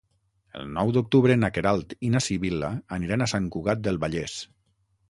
[0.59, 4.43] El nou d'octubre na Queralt i na Sibil·la aniran a Sant Cugat del Vallès.